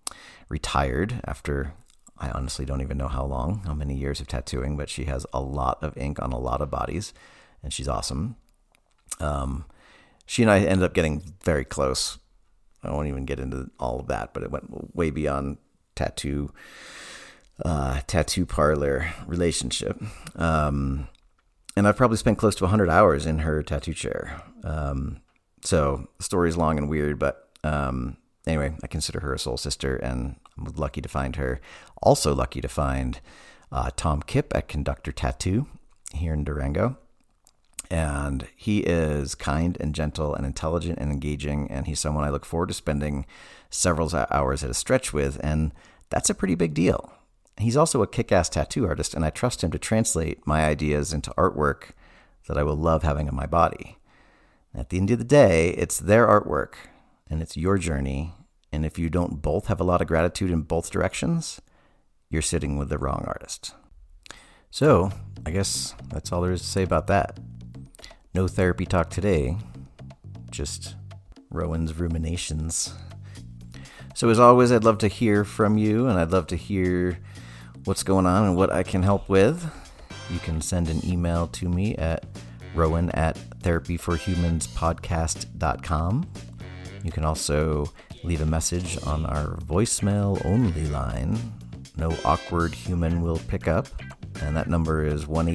retired 0.49 1.20
after 1.25 1.75
I 2.20 2.30
honestly 2.30 2.64
don't 2.64 2.80
even 2.80 2.99
know 2.99 3.08
how 3.08 3.25
long, 3.25 3.62
how 3.64 3.75
many 3.75 3.94
years 3.94 4.20
of 4.20 4.26
tattooing, 4.26 4.76
but 4.76 4.88
she 4.88 5.04
has 5.04 5.25
a 5.32 5.40
lot 5.40 5.82
of 5.82 5.97
ink 5.97 6.20
on 6.20 6.32
a 6.32 6.38
lot 6.38 6.61
of 6.61 6.70
bodies, 6.70 7.14
and 7.62 7.73
she's 7.73 7.88
awesome. 7.88 8.37
Um, 9.20 9.66
she 10.26 10.42
and 10.42 10.50
I 10.50 10.58
ended 10.58 10.85
up 10.85 10.94
getting 10.94 11.35
very 11.44 11.64
close. 11.64 12.18
I 12.88 12.92
won't 12.92 13.09
even 13.09 13.25
get 13.25 13.40
into 13.40 13.71
all 13.78 14.00
of 14.00 14.07
that, 14.09 14.35
but 14.35 14.42
it 14.42 14.50
went 14.50 14.95
way 14.97 15.11
beyond 15.11 15.59
tattoo, 15.95 16.52
uh, 17.64 18.00
tattoo 18.07 18.47
parlor 18.47 19.12
relationship. 19.26 20.00
Um, 20.37 21.09
and 21.76 21.87
I've 21.87 21.97
probably 21.97 22.16
spent 22.16 22.38
close 22.38 22.54
to 22.57 22.64
100 22.64 22.90
hours 22.90 23.26
in 23.26 23.40
her 23.40 23.62
tattoo 23.62 23.95
chair. 23.95 24.42
Um, 24.64 25.21
so 25.64 26.09
the 26.18 26.25
story's 26.25 26.57
long 26.57 26.78
and 26.78 26.88
weird, 26.88 27.18
but 27.18 27.49
um, 27.64 28.16
anyway, 28.47 28.75
I 28.83 28.87
consider 28.87 29.21
her 29.21 29.35
a 29.35 29.38
soul 29.38 29.57
sister, 29.57 29.97
and 29.97 30.37
I'm 30.57 30.64
lucky 30.76 31.00
to 31.00 31.09
find 31.09 31.37
her. 31.37 31.61
Also 32.02 32.35
lucky 32.35 32.61
to 32.61 32.68
find 32.68 33.21
uh, 33.71 33.90
Tom 33.97 34.23
Kipp 34.23 34.54
at 34.57 34.68
Conductor 34.68 35.12
Tattoo 35.12 35.66
here 36.14 36.33
in 36.33 36.45
Durango. 36.45 36.97
And 37.90 38.47
he 38.54 38.80
is 38.80 39.35
kind 39.35 39.76
and 39.80 39.95
gentle 39.95 40.35
and 40.35 40.45
intelligent 40.45 40.99
and 40.99 41.11
engaging, 41.11 41.71
and 41.71 41.87
he's 41.87 42.00
someone 42.00 42.25
I 42.25 42.30
look 42.30 42.45
forward 42.45 42.68
to 42.68 42.75
spending 42.75 43.25
several 43.71 44.11
hours 44.30 44.62
at 44.62 44.71
a 44.71 44.75
stretch 44.75 45.12
with, 45.12 45.40
and 45.42 45.73
that's 46.11 46.28
a 46.28 46.35
pretty 46.35 46.54
big 46.54 46.75
deal. 46.75 47.12
He's 47.57 47.76
also 47.76 48.02
a 48.02 48.07
kick 48.07 48.30
ass 48.30 48.49
tattoo 48.49 48.87
artist, 48.87 49.14
and 49.14 49.25
I 49.25 49.30
trust 49.30 49.64
him 49.64 49.71
to 49.71 49.78
translate 49.78 50.47
my 50.47 50.64
ideas 50.64 51.12
into 51.12 51.30
artwork 51.38 51.90
that 52.47 52.59
I 52.59 52.62
will 52.62 52.76
love 52.76 53.02
having 53.02 53.28
on 53.28 53.35
my 53.35 53.47
body. 53.47 53.99
At 54.75 54.90
the 54.90 54.99
end 54.99 55.11
of 55.11 55.18
the 55.18 55.25
day, 55.25 55.71
it's 55.71 55.99
their 55.99 56.26
artwork 56.26 56.75
and 57.30 57.42
it's 57.42 57.57
your 57.57 57.78
journey. 57.78 58.35
And 58.73 58.85
if 58.85 58.99
you 58.99 59.09
don't 59.09 59.40
both 59.40 59.66
have 59.66 59.80
a 59.80 59.85
lot 59.85 60.00
of 60.00 60.09
gratitude 60.09 60.50
in 60.50 60.62
both 60.62 60.90
directions, 60.90 61.61
you're 62.28 62.42
sitting 62.42 62.76
with 62.76 62.88
the 62.88 62.99
wrong 62.99 63.25
artist. 63.26 63.75
So, 64.71 65.11
I 65.47 65.50
guess 65.50 65.95
that's 66.12 66.30
all 66.30 66.42
there 66.42 66.52
is 66.52 66.61
to 66.61 66.66
say 66.66 66.83
about 66.83 67.07
that. 67.07 67.38
No 68.35 68.47
therapy 68.47 68.87
talk 68.87 69.11
today, 69.11 69.56
just 70.50 70.94
Rowan's 71.50 71.99
ruminations. 71.99 72.94
So, 74.14 74.28
as 74.28 74.38
always, 74.38 74.70
I'd 74.73 74.85
love 74.85 74.99
to 74.99 75.08
hear 75.08 75.44
from 75.44 75.78
you, 75.78 76.08
and 76.08 76.18
I'd 76.18 76.30
love 76.30 76.47
to 76.49 76.56
hear 76.56 77.18
what's 77.85 78.02
going 78.02 78.26
on 78.26 78.44
and 78.44 78.54
what 78.56 78.70
I 78.73 78.82
can 78.82 79.02
help 79.02 79.28
with, 79.28 79.70
you 80.30 80.38
can 80.40 80.61
send 80.61 80.90
an 80.90 81.00
email 81.06 81.47
to 81.49 81.68
me 81.68 81.94
at 81.97 82.25
rowan 82.75 83.11
at 83.12 83.37
therapyforhumanspodcast.com. 83.61 86.30
You 87.02 87.12
can 87.12 87.25
also 87.25 87.90
leave 88.25 88.42
a 88.42 88.47
message 88.47 88.99
on 89.04 89.25
our 89.25 89.56
voicemail 89.56 90.44
only 90.44 90.87
line. 90.88 91.38
No 91.96 92.14
awkward 92.24 92.74
human 92.74 93.22
will 93.22 93.38
pick 93.48 93.68
up. 93.68 93.87
And 94.42 94.55
that 94.57 94.68
number 94.68 95.05
is 95.05 95.26
1 95.26 95.48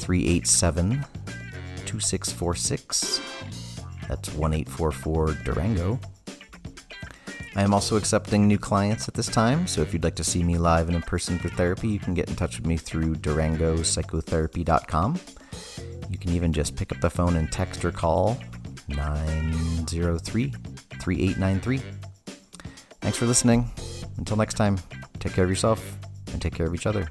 387 0.00 1.04
2646. 1.86 3.20
That's 4.08 4.34
1844 4.34 5.34
Durango. 5.44 6.00
I 7.56 7.62
am 7.62 7.74
also 7.74 7.96
accepting 7.96 8.46
new 8.46 8.58
clients 8.58 9.08
at 9.08 9.14
this 9.14 9.26
time, 9.26 9.66
so 9.66 9.82
if 9.82 9.92
you'd 9.92 10.04
like 10.04 10.14
to 10.16 10.24
see 10.24 10.42
me 10.42 10.56
live 10.56 10.86
and 10.86 10.96
in 10.96 11.02
person 11.02 11.38
for 11.38 11.48
therapy, 11.48 11.88
you 11.88 11.98
can 11.98 12.14
get 12.14 12.28
in 12.28 12.36
touch 12.36 12.56
with 12.56 12.66
me 12.66 12.76
through 12.76 13.16
durangopsychotherapy.com. 13.16 15.20
You 16.08 16.18
can 16.18 16.30
even 16.30 16.52
just 16.52 16.76
pick 16.76 16.92
up 16.92 17.00
the 17.00 17.10
phone 17.10 17.36
and 17.36 17.50
text 17.50 17.84
or 17.84 17.92
call 17.92 18.38
903 18.88 20.54
3893. 21.00 21.80
Thanks 23.00 23.18
for 23.18 23.26
listening. 23.26 23.70
Until 24.16 24.36
next 24.36 24.54
time, 24.54 24.78
take 25.18 25.32
care 25.32 25.44
of 25.44 25.50
yourself 25.50 25.96
and 26.32 26.40
take 26.40 26.54
care 26.54 26.66
of 26.66 26.74
each 26.74 26.86
other. 26.86 27.08